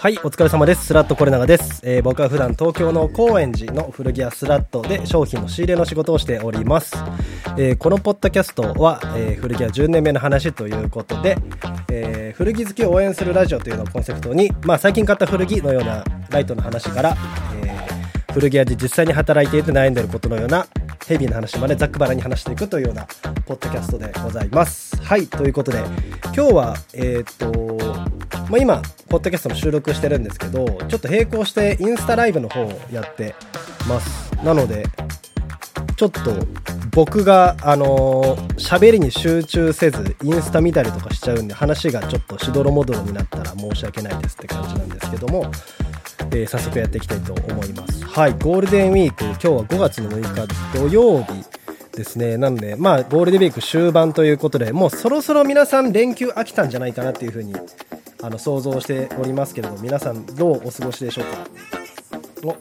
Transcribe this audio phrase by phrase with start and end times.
[0.00, 0.86] はいお疲れ様です。
[0.86, 6.96] スラットコレナガです、えー僕は普段東京の高円寺の古着屋スラットで商品の仕入れの仕事をしております、
[7.58, 11.36] えーこのポッドキャストは、えー古着屋10年目の話ということで、
[11.90, 17.14] え古着好きを応援するラジオというのをコンセプトに、まあ、最近買った古着のようなライトの話から、
[17.62, 17.76] え
[18.32, 20.66] 古着屋で実際に働いていて悩んでることのような
[21.06, 23.06] ヘビーな話までざっくばらに話していくというような
[23.44, 24.96] ポッドキャストでございます。
[25.02, 25.84] はい、ということで
[26.34, 28.19] 今日はえーっと
[28.50, 33.34] まあ、今ポッドキャストの収録してるんですけどちょっと並行してインスタライブの方をやって
[33.88, 34.34] ます。
[34.44, 34.86] なので
[35.96, 36.20] ちょっと
[36.90, 45.48] 僕があの喋りに集中せずインスタ見たりとかしちゃうんで話がちょっとしどろもどろになったら申し訳ないですって感じなんですけども、
[46.32, 48.04] えー早速やっていきたいと思います。
[48.04, 51.59] はいゴールデンウィーク今日は5月の6日土曜日。
[52.00, 52.38] ですね。
[52.38, 57.54] なのでまあゴールデンウィーク終盤ということでもうそろそろ皆さん連休飽きたんじゃないかなっていうふうに
[58.22, 62.48] あの想像しておりますけれども皆さんどうお過ごしでしょうか？
[62.48, 62.52] お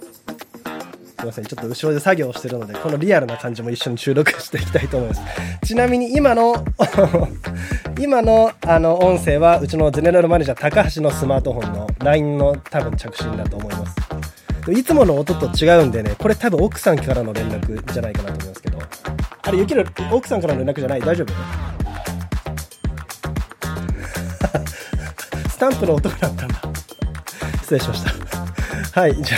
[1.20, 1.46] すいません。
[1.46, 5.22] ちょっと後ろで作業してるのでこのリアルな感じも一緒に収録していきたいと思います。
[5.66, 6.66] ちなみに今の
[8.00, 13.96] 今のあの音声はうちのゼネラルマネージャー高橋のスマートフォンの LINE の多分着信だと思います。
[14.72, 18.59] いつもの音と違うんでねこれ多分奥さんからの連絡じゃないかなと思います。
[19.50, 21.02] あれゆきの奥さんからの連絡じゃない？
[21.02, 21.34] 大丈夫？
[25.50, 26.62] スタンプの音が鳴ったんだ。
[27.64, 28.04] 失礼しまし
[28.94, 29.02] た。
[29.02, 29.38] はいじゃ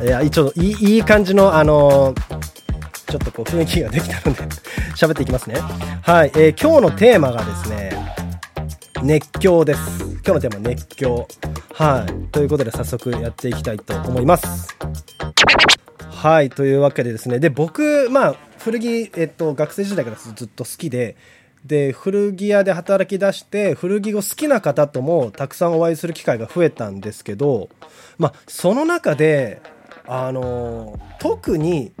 [0.00, 2.20] あいや一応いいいい感じのあのー
[3.06, 4.42] ちょっとこう雰囲気ができたので
[4.96, 5.54] 喋っていきますね。
[6.02, 7.92] はい、えー今日のテーマがですね
[9.04, 9.80] 熱狂です。
[10.02, 11.28] 今日のテーマ熱狂。
[11.74, 14.76] はいということで早速やっていきたいと思います。
[16.10, 17.38] はいというわけでですね。
[17.38, 21.16] で僕まあ古着、えっと、学生時代からずっと好きで
[21.64, 27.68] で古着屋で働き出して古着を好きな方ともたくさんお会いする機会が増えたんですけど
[28.18, 29.60] まあその中で
[30.06, 31.92] あの特に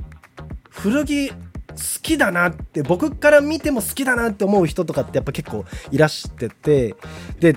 [0.70, 1.36] 古着好
[2.02, 6.96] きだなって僕から見ても好きだなって思う人とかってやっぱ結構いらしてて
[7.38, 7.56] で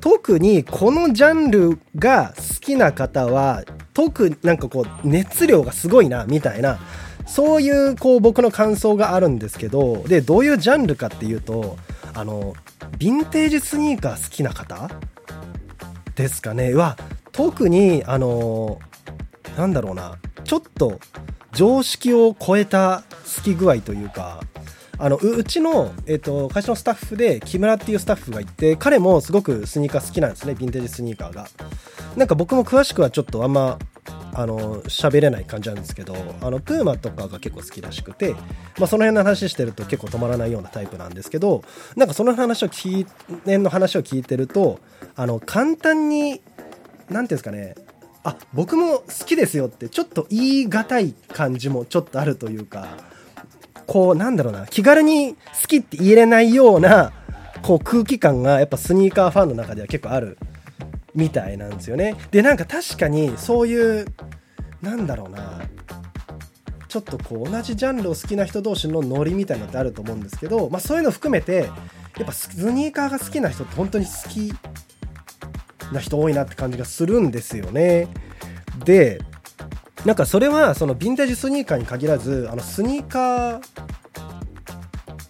[0.00, 6.78] 特にこのジャンルが好きな方は特になんかこう熱量がすごいなみたいな
[7.26, 11.76] そういうこう僕の感想があるんですけどでどういうジャンルかっていうと
[12.14, 12.54] あの
[12.98, 14.90] ヴィンテージスニーカー好きな方
[16.14, 16.72] ですかね。
[16.74, 16.96] は
[17.32, 18.78] 特にあの
[19.58, 20.98] なんだろうなちょっと
[21.52, 23.02] 常識を超えた
[23.36, 24.40] 好き具合というか
[24.98, 31.48] あのううちの、えっと会社のスタッフで木村っていうスタッフがいて彼もすごくスニーカー好きなんですねヴィンテージスニーカーが。
[32.16, 33.78] なんか僕も詳しくはちょっとあんま
[34.38, 38.32] あの喋れない感じなんですけどあのプーマとかが結構好きらしくて、
[38.78, 41.64] まあ、その辺の話してると結構止まらないようなタイプなんですけど
[41.96, 43.06] なんかその話を聞
[43.44, 44.78] 辺の話を聞いてると
[45.14, 46.42] あの簡単に
[47.08, 47.76] 何ていうんですかね
[48.24, 52.88] あ僕も好きですよってちょっと言い難い感じもちょっとあるというか
[53.86, 57.12] こうなんだろうな気軽に好きって言えれないような
[57.62, 60.36] こう空気感がやっぱスニーカーファンの中では結構ある
[61.16, 64.06] みたいなんですよねでなんか確かにそういう
[64.82, 65.62] なんだろうな
[66.88, 71.68] ちょっとこう同じジャンルを好きな人同士のノリみたいなのってあると思うんですけど、まあ、そういうの含めて
[72.16, 74.52] やっぱスニーカーが好きな人って本当に好き
[75.92, 78.08] な人多いなって感じがするんですよね。
[78.84, 79.20] で
[80.04, 83.85] なんかそれはそのヴィンテージスニーカーに限らずあのスニーカー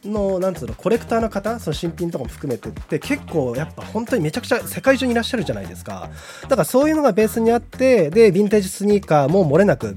[0.06, 6.11] のなんつうのコレクターの方その新品とかも含めてって結構やっぱ本当にめちゃくちゃ世界中にいらっしゃるじゃないですか。
[6.43, 9.97] だからそういうのがベースにあってでヴィンテージスニーカーも漏れなく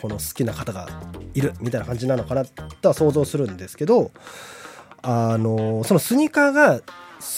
[0.00, 0.88] この好きな方が
[1.34, 4.10] いるみたいな感じなのかなとは想像するんですけど
[5.02, 6.84] あのそのスニーカーが好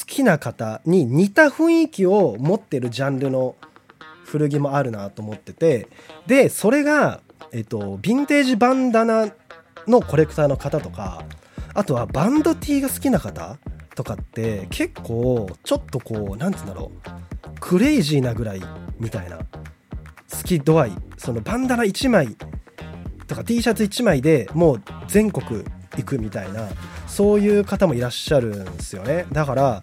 [0.07, 3.57] きな方に似た雰囲気を持ってるジャンルの
[4.25, 5.89] 古着もあるなと思ってて
[6.27, 7.21] でそれが、
[7.53, 9.29] えっと、ヴィンテージバンダナ
[9.87, 11.25] のコレクターの方とか
[11.79, 13.57] あとはバンド T が好きな方
[13.95, 16.91] とかって結構ちょっとこう何て言うんだろ
[17.47, 18.63] うクレイジーなぐらい
[18.99, 19.45] みたいな好
[20.45, 22.37] き度合いそのバンダナ1枚
[23.29, 25.63] とか T シャツ1枚でもう全国
[25.97, 26.69] 行くみたいな
[27.07, 29.27] そういう方もいらっしゃるんですよね。
[29.31, 29.81] だから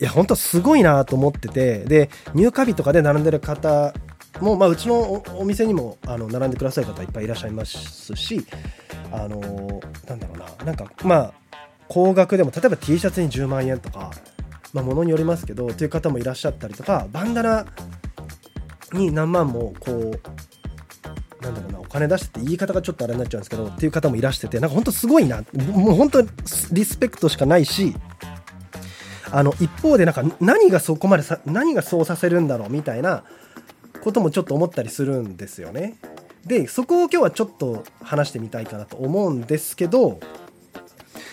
[0.00, 3.92] いや本当すごいなと思っててで入荷日とかで並んでる方
[4.40, 8.46] も、まあ、うちのお店にもあの並んでくださる方いっぱいいらっしゃいますし
[9.12, 9.38] あの
[10.06, 10.64] なんだろうな。
[10.64, 11.32] なんかまあ
[11.88, 14.12] 高額でも例えば T シャツに10万円とか、
[14.72, 17.66] まあ、ものによりますけどという方もいらっしゃったりとかバンダナ
[18.92, 25.42] に何万もこうなんだろうなお金出してって言い方がちょっとあれになっちゃうんですけどっていう方もいらしててなんか本当すごいな。
[25.72, 26.22] もう本当
[26.72, 27.96] リスペクトしかないし
[29.32, 33.24] あの一方でなんか何がそこまでさ何がそうさせるんだろうみたいな
[34.02, 35.96] こともちょっと思ったりするんですよね。
[36.46, 40.20] でそこを今日はちょっと話してみたいかなと思うんですけど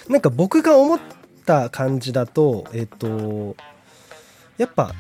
[0.09, 0.99] なんか僕が思っ
[1.45, 3.55] た感じだとえっと
[4.57, 4.93] やっぱ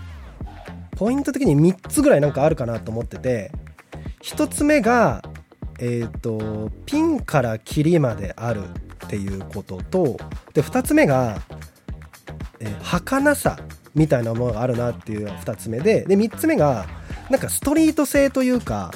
[0.91, 3.51] ポイント的に3つぐらいなんかあるかなと思ってて
[4.23, 5.23] 1つ目が
[5.79, 8.63] えっとピンからキリまである
[9.05, 10.17] っていうことと
[10.53, 11.39] で2つ目が、
[12.59, 13.59] えー、儚さ
[13.93, 16.87] みたいなものがあるなっていう2つ目でで3つ目が
[17.29, 18.91] なんかストリート性というか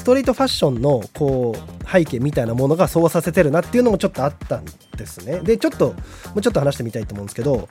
[0.00, 4.64] ストリートファッションのこう背景みたいなものがそうさせてるなっていうのもちょっとあったん
[4.96, 5.40] ですね。
[5.40, 5.94] でちょっとも
[6.36, 7.68] うちょっと話してみたいと思うんですけど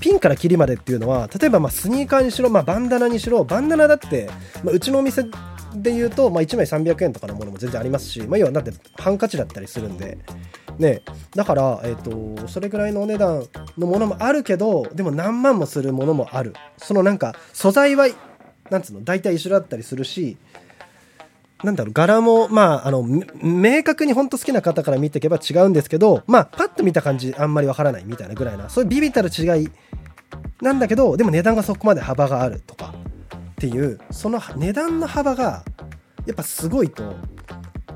[0.00, 4.30] ピンからキリまでっていうのは例えばまスニーカーにしろ、まあ、バンダナにしろバンダナだって、
[4.64, 5.24] まあ、うちのお店
[5.74, 10.18] で言うと、まあ、1枚300円とかのものも全然ありますし、まあ、要はだってハンカチだったりするんで、
[10.78, 11.02] ね、
[11.34, 13.46] だから、えーと、それぐらいのお値段
[13.76, 16.54] のものもあるけどでも何万もするものもある。
[16.78, 18.08] そのなんか素材は
[18.70, 20.38] なんつうの大体一緒だったりするし
[21.62, 23.04] なんだろう、柄も、まあ、あの、
[23.40, 29.68] 明確に本当好きな方から見ていけば違うんですけど、まあ、パッと見た感じ、あんまりわからないみたいなぐらいな、そういうビビたる違い
[30.60, 32.94] なんだけど、でも値段がそこまで幅があるとか
[33.52, 35.64] っていう、その値段の幅が、
[36.26, 37.14] やっぱすごいと、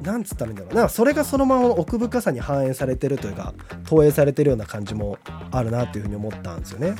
[0.02, 3.54] なんつったらいいんだろうな、それがそのまま奥深さに反映されてるというか、
[3.84, 5.18] 投影されてるような感じも
[5.50, 6.94] あるなっていうふうに思ったんですよね。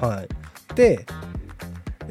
[0.00, 0.28] はい。
[0.74, 1.06] で、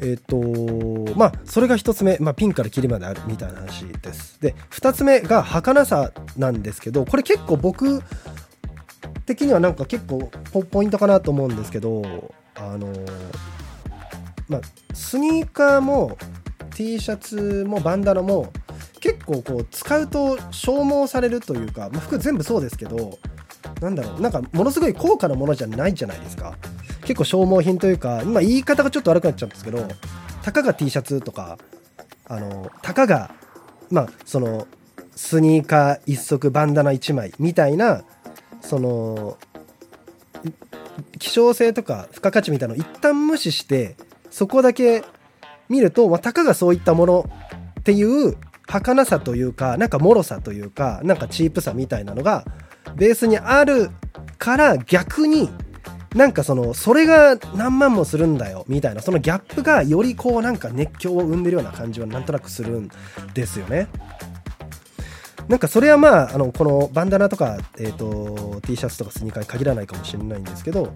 [0.00, 4.40] えっ、ー、とまあそれが1つ目、まあ、ピンからキリまであるみたいな話です。
[4.40, 8.02] で2つ目が儚さなんですけどこれ結構僕
[9.26, 10.30] 的にはなんか結構
[10.70, 12.88] ポイントかなと思うんですけどあの
[14.48, 14.60] まあ
[14.94, 16.16] スニーカーも
[16.74, 18.52] T シャツもバンダナも
[19.00, 23.18] 結構こう使うと消耗されるというか、まあ、服全部そうですけど
[23.80, 26.56] なんだろうなんかものすごい高価なものじゃないじゃないですか。
[27.10, 29.84] 結構消耗品というか今言い方がちょっと悪くなっちゃうんですけど
[30.44, 31.58] たかが T シャツとか
[32.26, 33.34] あのたかが
[33.90, 34.68] まあその
[35.16, 38.04] スニーカー1足バンダナ1枚みたいな
[38.60, 39.38] その
[41.18, 43.96] 希少性とか付加価値みたいなのを一旦無視して
[44.30, 45.02] そこだけ
[45.68, 47.30] 見ると、まあ、たかがそういったもの
[47.80, 48.36] っていう
[48.68, 52.44] 儚さというかなんか脆さというかなんかチープさみたいなのが
[52.94, 53.90] ベースにある
[54.38, 55.50] から逆に
[56.14, 62.90] なんかそのそれが何万もするんだよみたいなそのギャップがよりこうなんか熱狂を生んでるような感じはなんとなくするん
[63.32, 63.88] ですよね。
[65.48, 70.94] なんかそれはまああのこのバンダナとか、えーと、T シャツとかスニーカーに限らないかもしれないんですけど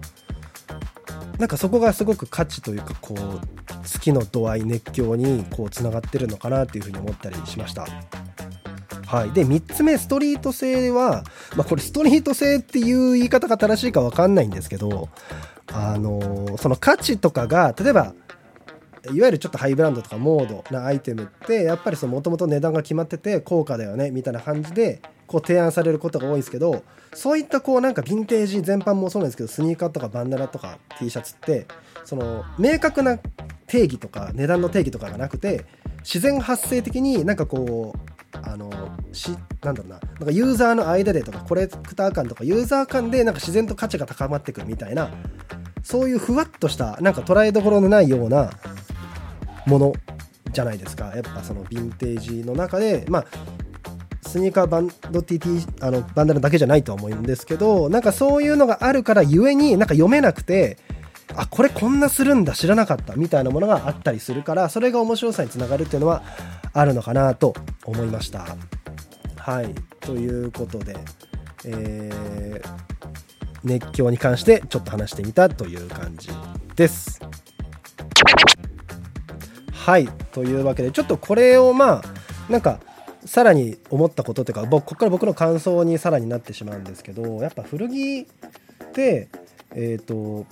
[1.37, 7.85] なんかそこがすごく価値というかこう好きの度合い熱狂にこうつながってるのかなっていうふうに思ったりしました。
[9.05, 11.23] はい、で3つ目ストリート性は、
[11.55, 15.09] まあ、これストリート性っていう言い方が正しいか分かんないんですけど、
[15.71, 18.13] あの、その価値とかが例えば
[19.11, 31.67] いわゆるちょっとハイブランドとかモードなアイテムってやっぱりもともと値段が決まってて高価だよねみたいな感じでこう提案されることが多いんですけどそういったこうなんかヴィンテージ全般もそうなんですけどスニーカーとかバンダナとか T シャツって
[32.03, 33.17] その明確な
[33.67, 35.65] 定義とか値段の定義とかがなくて
[35.99, 38.69] 自然発生的になんかこうあの
[39.11, 39.31] し
[39.63, 39.99] なんだろうな。
[39.99, 45.09] なんかユーザーの間でとかコレクター感とかユーザー間でなんか自然と価値が高まってくるみたいな
[45.83, 48.51] そういうふわっとしたなんか捉えどころのないような
[49.65, 49.93] もの
[50.51, 51.13] じゃないですか。
[51.15, 53.25] やっぱそのヴィンテージの中でまあ
[54.27, 60.77] スニーカーバンド TT あのバンダナだけじゃないとは思うんですけどなんかそういうのがあるからゆえになんか読めなくて
[61.35, 66.23] あこれこんなするんだ知らなかったみたいなものがあったりするからそれが面白さにつながるっていうのは
[66.75, 67.55] あるのかなと
[67.85, 68.45] 思いました。
[69.37, 70.95] はいということで、
[71.65, 72.69] えー、
[73.63, 76.29] 熱狂に関してちょっと話してみたという感じ
[76.75, 77.21] です。
[79.71, 82.81] はいというわけでちょっとこれをまあなんか
[83.25, 89.29] さらに思ったことというか僕ここから僕の感想にさらになってしまうんですけどやっぱ古着って
[89.71, 90.45] えっ、ー、と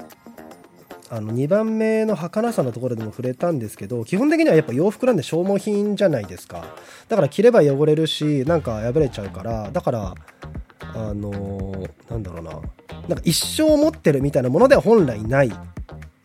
[1.16, 6.66] あの2番目の儚さのところでも触れたんですけど基本的にはやっぱ洋服なんで消耗品じゃないですか。
[7.08, 10.16] だから着れば汚れるしなんか破れちゃうからだから
[10.82, 12.52] あのー、なんだろうな。
[13.08, 15.50] なんか一生持ってるみたいなものでは本来ない。
[15.50, 15.54] ん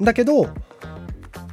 [0.01, 0.49] だけど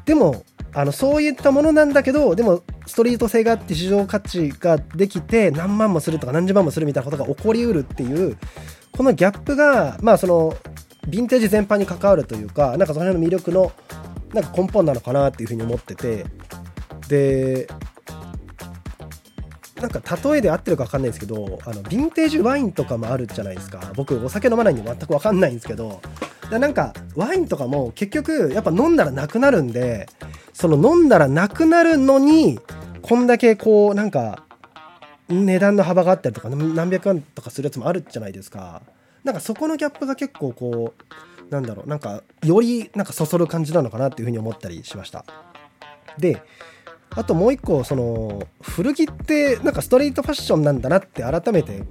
[0.06, 8.38] でもあのそういったものなんだけどでもストリート性があって市場価値ができて何万もするとか何十万もするみたいなことが起こりうるっていう
[8.94, 10.56] このギャップがまあその
[11.08, 13.72] ヴィンテージ全般に関わるというかなんかその辺の魅力の
[14.34, 16.26] なんか根本なのかなっていうふうに思ってて
[17.08, 17.68] で
[19.76, 23.92] なんか例えで合ってるか分かんないんですけどあのヴィンテージワインとかもあるじゃないですか。
[23.96, 26.02] 僕お酒飲まないんで全く分かんないんですけど。
[26.50, 30.08] だなんかワインとかも結局やっぱ飲んだらなくなるんで
[30.54, 32.60] その飲んだらなくなるのに
[33.02, 34.44] こんだけこうなんか
[35.28, 38.82] 値段の幅があったりとか何百万とかするやつもあるじゃないですか。
[39.26, 40.94] なんかそこのギャップが結構こ
[41.50, 45.26] うなんだろうなんかよりなんかそそる感じなのかなっていうふうに思ったりしました。
[46.18, 46.42] で
[47.10, 51.84] あともう一個その古着ってなんかストリートファッションなんだなって改めて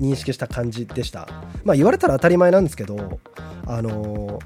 [0.00, 1.28] 認識した感じでした。
[1.64, 3.20] まあ言われたら当たり前なんですけど
[3.66, 4.40] あの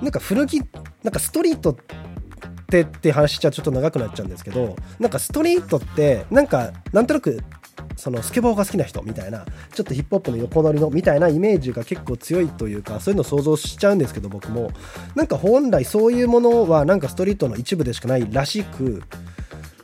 [0.00, 0.60] なんか古着
[1.02, 1.76] なんかストリートっ
[2.68, 7.42] てって話しちゃちょっと長くなっちゃうんですけどなんかストリートってなんかなんとなく
[7.96, 14.70] そのスケボーが好きな人みたいなちょっとヒップホップの横乗りのみたいなイメージが結構強いというかそういうのを想像しちゃうんですけど僕も。
[15.14, 19.02] なんか本来そういうものはなんかストリートの一部でしかないらしく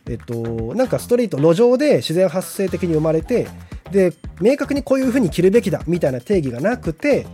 [0.08, 3.48] えっとなんかストリート路上で自然発生的に生まれて
[3.90, 7.26] で明確にこういう風に着るべきだみたいな定義がなくて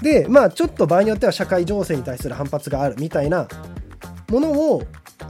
[0.00, 3.48] でまあちょっと場合によっては社会情勢に対する反発があるみたいな
[4.30, 4.82] ものを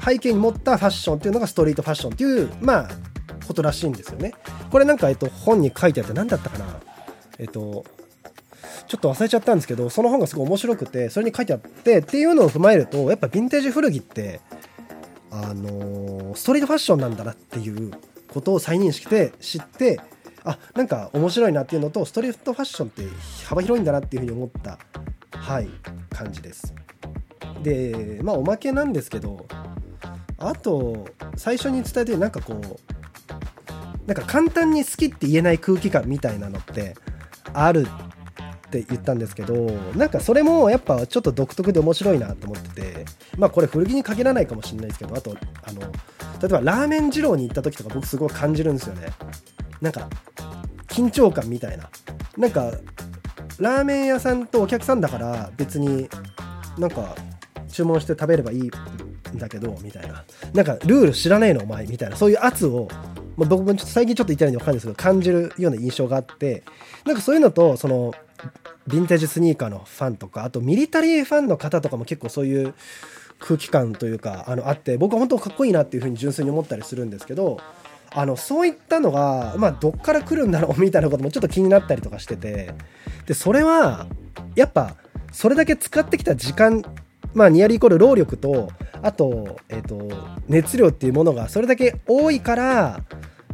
[0.05, 2.89] 背景に持ったファッションっていうのがストリートファッションっていうまあ
[3.47, 4.33] ことらしいんですよね。
[4.71, 6.81] これなんか、えっと、本に書いてあって何だったかな
[7.39, 7.85] えっと、
[8.87, 14.41] ちょっと忘れちゃったんですけど、その本がすごい面白くて、それに書いてあってっていうのを踏まえると、やっぱヴィンテージ古着って、
[15.31, 17.93] あの、ストリートファッションなんだなっていう
[18.33, 20.01] ことを再認識で知って、
[20.45, 23.03] あ、なんか面白いなっていうのと、ストリートファッションって
[23.47, 24.79] 幅広いんだなっていうふうに思った、
[25.31, 25.69] はい、
[26.11, 26.75] 感じです。
[27.63, 29.47] で、まあおまけなんですけど、
[30.39, 32.94] あと、最初に伝えて、なんかこう、
[34.07, 36.95] なんか簡単に好きって言えない空気感みたいなのって
[37.53, 37.87] ある
[38.67, 39.55] って言ったんですけど
[39.97, 43.05] なんかそれもやっぱちょっと独特で面白いなと思ってて
[43.39, 49.07] まあこれ古着に限らないかもしれないですけどあとあの例えばラーメン二郎に行った時とか僕すごい感じるんですよね。
[49.81, 50.09] なんか
[50.89, 51.89] 緊張感みたいな。
[52.37, 52.73] なんか
[53.59, 56.09] ラーメン屋さんとお客さんだから別に
[56.77, 57.15] なんか
[57.69, 60.25] 注文して食べればいいんだけどみたいな。
[60.53, 62.17] なんかルール知らねえのお前みたいな。
[62.17, 62.89] そういう圧を
[63.37, 66.63] まあ、僕もちょっと最近ちょっと言ったように分かるんですけど感じるような印象があって
[67.05, 68.13] なんかそういうのとその
[68.89, 72.75] ヴィンテージスニーカーのファンとかあとミリタリーファンの方とかも結構そういう
[73.41, 77.61] 空気感というかあのあって僕は本当かっこいいなっていうふうに純粋に思ったりするんですけど
[78.11, 82.75] あのそういったのが、まあ、どっから来るんだろうみたいなこともちょっと気になったりとかしてて
[83.27, 84.07] でそれは
[84.55, 84.97] やっぱ
[85.33, 86.85] それだけ使ってきた時間
[87.33, 88.69] まあニアリーイコール労力と
[89.03, 90.09] あと,、えーと、
[90.49, 93.03] 熱量っていうものがそれだけ多いから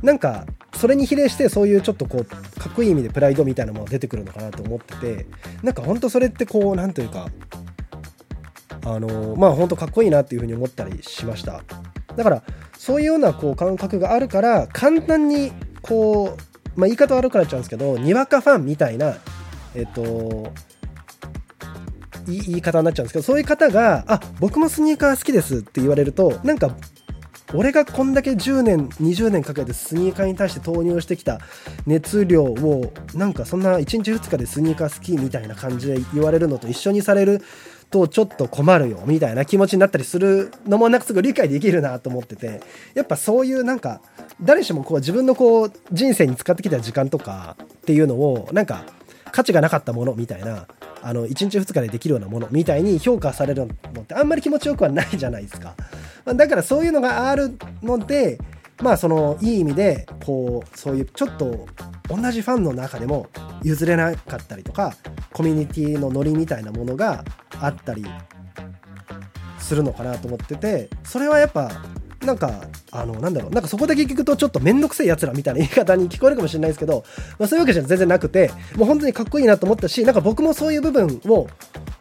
[0.03, 5.27] なんかそれに比例してそういうちょっとこうかっこいい意味でプライドみたいなものが出てくるのかなと思ってて
[5.63, 7.29] なんかほんとそれってこう何というか
[8.85, 11.63] あのまあほんとかっこいいなっていうふうに思ったりしました。
[12.17, 12.43] だから
[12.77, 15.53] そういうようなこう感覚があるから簡単に
[15.83, 16.37] こ
[16.77, 19.17] う、まあ、言い方悪くなっちゃうんですけどにわかファンみたいな
[19.75, 20.53] えっと
[22.27, 26.71] 言い方になっちゃうんですけどそういう方が「あ僕もスニーカー好きです」って言われるとなんか
[27.53, 31.41] 俺がこんだけ10年20年かけてスニーカーに対して投入してきた
[31.87, 37.43] 熱量をなんかそんな1日2日でスニーカー好きみたいな感じで言われるのと一緒にされる
[37.91, 42.61] とちょっと困るよみたいな気持ちになったりするのもなんかすごい理解できるなと思ってて
[42.95, 44.01] やっぱそういうなんか
[44.41, 48.85] 誰しもこう自分のこう人生に使ってきた時間とかっていうのをなんか
[49.33, 50.67] 価値がなかったものみたいな
[51.03, 55.75] あの1日2日でできるようなものみたいに評価されるのってあんまり気持ちよくはないじゃないですか。
[56.27, 58.39] だからそういうのがあるので
[58.83, 61.67] まあそのいい意味でこうそういうちょっと
[62.09, 63.29] 同じファンの中でも
[63.63, 64.95] 譲れなかったりとか
[65.33, 67.25] コミュニティのノリみたいなものが
[67.61, 68.05] あったり
[69.59, 71.71] するのかなと思っててそれはやっぱ
[72.25, 77.05] なんか、あの、なんだろう、なんかそこだけ聞くとちょっとめんどくせえ奴らみたいな言い方に聞こえるかもしれないですけど、
[77.39, 81.49] まあそういうわけじゃ全然なくて、もう本当にかっこいいなと思ったし、なんか僕もそういう部分を、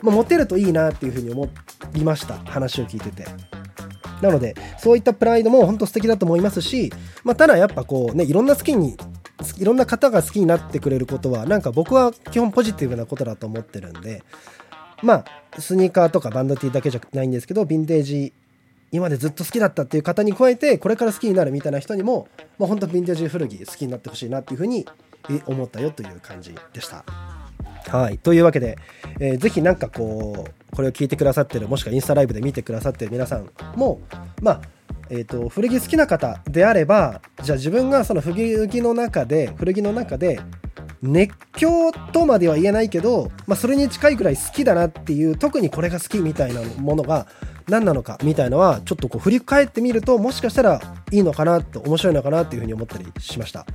[0.01, 1.47] まあ、持てるといいなっていうふうに思
[1.95, 2.35] いました。
[2.45, 3.25] 話を聞いてて。
[4.21, 6.91] なので、そういったプライドも本当素敵だと思いますし、
[7.23, 8.97] まあ、ただやっぱこうね、いろんな好きに、
[9.57, 14.23] いろんな方が好きになってくれることは、なんか僕は基本ポジティブなことだと思ってるんで、
[15.01, 15.23] ま
[15.55, 18.33] あ、スニーカーとかバンドティーだけじゃないんですけど、ヴィンテージ
[18.91, 22.27] 今までずっと好きだったっていう方に加えてこれから好きになるみたいな人にも、
[22.57, 24.85] まあ、本当ヴィンテージ古着好きになってほしいなっていうふうに
[25.45, 27.03] 思ったよという感じでした。
[27.87, 28.17] はい。
[28.17, 28.77] というわけで、
[29.19, 34.01] えー、ぜひなんかこう、これを聞いてくださってる、もしくはインスタライブで見てくださってる皆さんも、
[34.41, 34.61] まあ、
[35.09, 40.39] えーと、古着好きな方であればじゃあ自分がその古着の中で古着の中で
[41.01, 47.27] 熱狂とまでは言えないけど、まあ、それに近いくらい好きだなっていう特にこれが好きみたいなものが
[47.69, 53.65] 何なのかみたいのはちょっとこう振り返ってみるともしかしたらいいのかなと面白いのかなっていうふうに思ったりしました、ま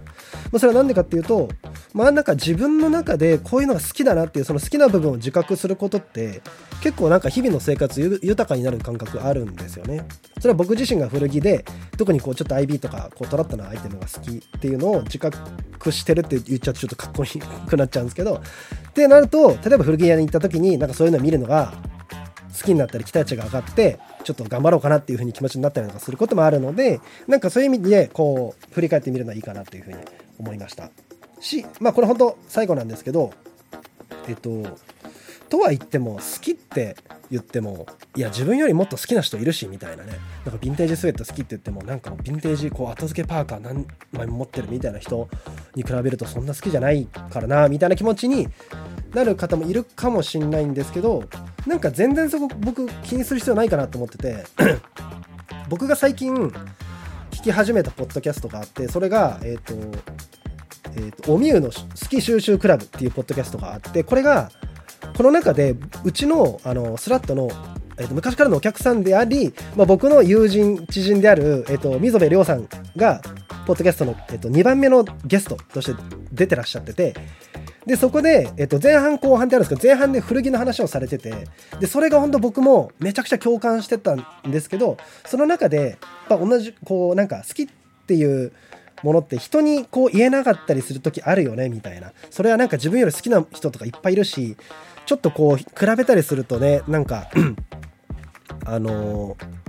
[0.54, 1.48] あ、それは何でかっていうと
[1.92, 6.42] まあなんか自分の中でこういうのが好きだなっていうその好きな部分を自覚することって
[6.82, 10.06] 結構なんか日々の生活豊かになる感覚あるんですよね。
[10.38, 11.64] それは僕自身が古着で
[11.96, 18.42] 特にこうちょっと IB とかこうトラットなアイテムが好きっていうのを自覚してるって言っちゃうとちょっとかっこいいくなっちゃうんですけど。
[18.90, 21.72] ってなると例えば古着屋に行った時になんかそういうのを見るのが
[22.54, 30.00] 好きになったり期待値が上がってちょっと頑張ろうかなっていう風に気持ちになったりとかすることもあるのでなんかそういう意味でこう振り返ってみるのはいいかなという風に
[30.38, 30.90] 思いました。
[31.40, 33.32] しまあこれ本当最後なんですけど
[34.28, 34.78] えっと
[35.48, 36.96] とは言っても好きって
[37.30, 40.12] 言ってもいや自分よりもっと好きな人いるしみたいなね。
[40.44, 45.28] なんかヴィンテージスウェット好きって言ってもなんかヴィンテージこう後付けパーカー何枚も持ってるみたいな人
[45.74, 48.48] に比べるとそんな好きじゃないからなみたいな気持ちに
[49.14, 51.24] なる方もいるかもしんないんですけど
[51.66, 54.44] なんか全然そこ僕気にする必要ないかなと思ってて
[55.68, 56.34] 僕が最近
[57.30, 59.74] 聞き始めたポッドキャストがあってそれがえっ、と
[60.96, 61.72] えーと、おみゆの好
[62.08, 64.50] き収集クラブっていうポッドキャストがあってこれが
[65.16, 67.48] この中でうちのあのスラットの、
[67.98, 73.20] えーと、昔からのお客さんであり、まあ、僕の友人知人である、えーと、溝部亮さんが
[73.66, 76.00] ポッドキャストの、えー、と2番目のゲストとして
[76.32, 77.14] 出てらっしゃってて
[77.86, 81.46] でそこで、えっと、前半後半ってあるんですけど前半で古着の話をされてて
[81.80, 85.98] でそれが本当僕もめちゃくちゃ共感してたんですけどその中で
[86.28, 87.66] やっぱ同じこうなんか好きっ
[88.06, 88.52] ていう
[89.02, 92.12] ものって人にこう言えなかったりする時あるよねみたいな。
[92.30, 94.56] それはなんか自分より好きな人とかいっぱいいるし
[95.04, 97.30] ちょっとこう比べたりするとねなんか
[98.64, 99.63] あのー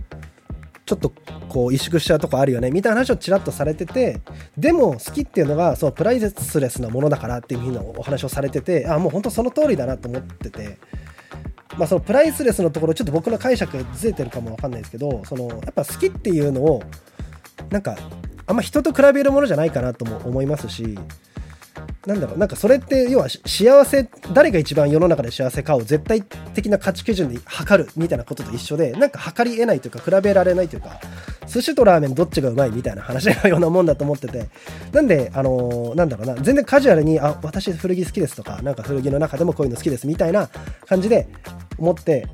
[0.86, 1.10] ちょっと
[1.50, 4.22] こう萎縮しちゃうとこあるよねみたいな話をちらっとされてて
[4.58, 10.78] でも好きっていうのがそうプライスレスなものだからっていうふうなお話をされててあもう本当その通りだなと思ってて。
[11.78, 16.82] まあ、そのプライスレスのところちょっと僕の解釈ずれてるかもわかんないですけどそのやっぱ好きっていうのを
[17.70, 17.98] なんか
[18.48, 20.98] あんま人と比べるものじゃないかなとも思いますし
[22.06, 31.00] なんだろう、なんかそれって要は幸せ、誰が一番世の中で幸せかを絶対的な価値基準で測るみたいなことと一緒で、なんか測り得ないというか比べられないというか、
[31.48, 34.48] 寿司とラーメンどっちがうまいみたいな話のようなもんだと思ってて、
[34.92, 40.50] なんで、あのー、なんだろうな、全然カジュアルに、あ、私古着好きですとか、なんか古着の中でもこういうの好きですみたいな
[40.88, 41.28] 感じで
[41.78, 42.28] 思って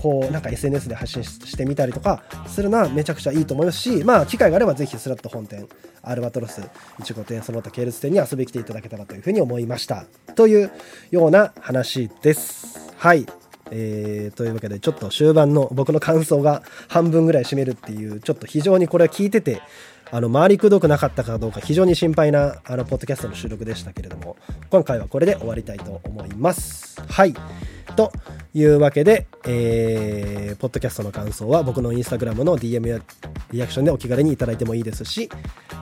[0.00, 5.68] こうなんか SNS で発信してみたりとかするのはめちゃくちゃいいと思いますしまあ機会があればぜひスラット本店
[6.02, 6.62] アルバトロス
[7.00, 10.06] 1号店その他系列店に遊びに来ていただけたらというふうに思いました。
[10.34, 10.70] という
[11.10, 12.92] ような話です。
[12.96, 13.26] はい。
[13.72, 19.60] えー、というわけでちょっと終盤の僕の感想が半分ぐらい占めるっていうちょっと非常にこれは聞いてて
[20.12, 24.36] あの回りくどくなかったかどうか非常に心配なあのポッドキャストの収録でしたけれども
[24.70, 27.02] 今回はこれで終わりたいと思います。
[27.08, 27.34] はい。
[27.96, 28.12] と
[28.58, 33.00] いうわけで、えー、ポッドキャストの感想は僕のインスタグラムの DM や
[33.52, 35.28] リアクションでお気軽にいただいてもいいですし、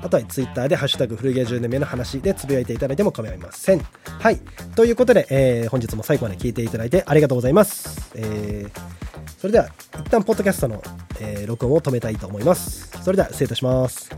[0.02, 3.80] あとは Twitter でハッシュタグ古着屋10年目の話でつぶやいていただいても構いません。
[4.04, 4.40] はい。
[4.74, 8.10] ということで、えー、本日も最後まで聞いていただいてありがとうございます。
[8.16, 8.70] えー、
[9.38, 9.68] それでは、
[10.00, 10.82] 一旦ポッドキャストの、
[11.20, 12.90] えー、録音を止めたいと思います。
[13.04, 14.10] それでは、失礼いたします。